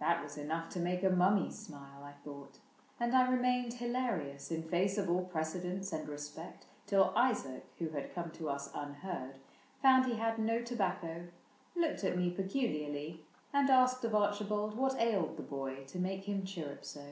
That 0.00 0.22
was 0.24 0.38
enough 0.38 0.70
to 0.70 0.80
make 0.80 1.02
a 1.04 1.10
mummy 1.10 1.50
smile, 1.50 2.02
I 2.04 2.12
thought; 2.24 2.58
and 2.98 3.14
I 3.14 3.28
remained 3.30 3.74
hilarious. 3.74 4.50
In 4.50 4.62
face 4.62 4.96
of 4.96 5.10
all 5.10 5.26
precedence 5.26 5.92
and 5.92 6.08
respect. 6.08 6.64
Till 6.86 7.12
Isaac 7.14 7.66
(who 7.78 7.90
had 7.90 8.14
come 8.14 8.30
to 8.30 8.48
us 8.48 8.70
unheard) 8.74 9.34
ISAAC 9.34 9.34
AND 9.34 9.34
ARCHIBALD 9.34 9.84
99 9.84 10.02
Found 10.02 10.06
he 10.14 10.18
had 10.18 10.38
no 10.38 10.62
tobacco, 10.64 11.26
looked 11.76 12.02
at 12.02 12.16
me 12.16 12.30
Peculiarly, 12.30 13.26
and 13.52 13.68
asked 13.68 14.02
of 14.06 14.14
Archibald 14.14 14.74
What 14.74 14.98
ailed 14.98 15.36
the 15.36 15.42
boy 15.42 15.84
to 15.84 15.98
make 15.98 16.24
him 16.24 16.46
chirrup 16.46 16.82
so. 16.82 17.10